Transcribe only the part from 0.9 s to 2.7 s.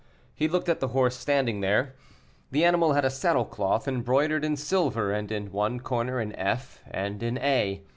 horse standing there. The